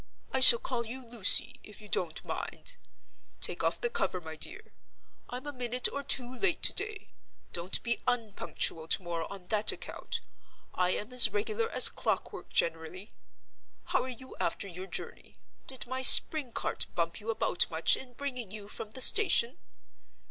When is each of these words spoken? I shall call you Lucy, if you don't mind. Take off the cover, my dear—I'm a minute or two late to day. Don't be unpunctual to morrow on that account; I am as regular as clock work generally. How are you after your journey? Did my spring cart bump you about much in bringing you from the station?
I 0.33 0.39
shall 0.39 0.57
call 0.57 0.87
you 0.87 1.05
Lucy, 1.05 1.59
if 1.63 1.79
you 1.79 1.87
don't 1.87 2.25
mind. 2.25 2.75
Take 3.39 3.63
off 3.63 3.79
the 3.79 3.89
cover, 3.91 4.19
my 4.19 4.35
dear—I'm 4.35 5.45
a 5.45 5.53
minute 5.53 5.87
or 5.93 6.01
two 6.01 6.39
late 6.39 6.63
to 6.63 6.73
day. 6.73 7.11
Don't 7.53 7.83
be 7.83 8.01
unpunctual 8.07 8.87
to 8.87 9.03
morrow 9.03 9.27
on 9.29 9.45
that 9.49 9.71
account; 9.71 10.21
I 10.73 10.89
am 10.89 11.13
as 11.13 11.29
regular 11.29 11.69
as 11.69 11.87
clock 11.87 12.33
work 12.33 12.49
generally. 12.49 13.11
How 13.83 14.01
are 14.01 14.09
you 14.09 14.35
after 14.39 14.67
your 14.67 14.87
journey? 14.87 15.37
Did 15.67 15.85
my 15.85 16.01
spring 16.01 16.51
cart 16.51 16.87
bump 16.95 17.19
you 17.19 17.29
about 17.29 17.69
much 17.69 17.95
in 17.95 18.13
bringing 18.13 18.49
you 18.49 18.67
from 18.69 18.89
the 18.89 19.01
station? 19.01 19.59